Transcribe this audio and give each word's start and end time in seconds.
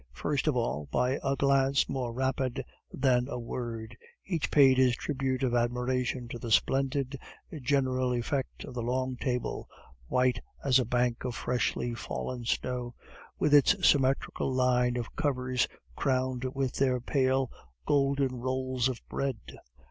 First 0.13 0.47
of 0.47 0.55
all, 0.55 0.87
by 0.91 1.19
a 1.23 1.35
glance 1.35 1.87
more 1.87 2.11
rapid 2.11 2.65
than 2.91 3.27
a 3.27 3.37
word, 3.37 3.95
each 4.25 4.49
paid 4.49 4.79
his 4.79 4.95
tribute 4.95 5.43
of 5.43 5.53
admiration 5.53 6.27
to 6.29 6.39
the 6.39 6.49
splendid 6.49 7.19
general 7.61 8.11
effect 8.13 8.63
of 8.63 8.73
the 8.73 8.81
long 8.81 9.15
table, 9.17 9.67
white 10.07 10.39
as 10.63 10.79
a 10.79 10.85
bank 10.85 11.23
of 11.23 11.35
freshly 11.35 11.93
fallen 11.93 12.45
snow, 12.45 12.95
with 13.37 13.53
its 13.53 13.75
symmetrical 13.87 14.51
line 14.51 14.97
of 14.97 15.15
covers, 15.15 15.67
crowned 15.95 16.45
with 16.55 16.73
their 16.77 16.99
pale 16.99 17.51
golden 17.85 18.37
rolls 18.39 18.89
of 18.89 19.07
bread. 19.07 19.37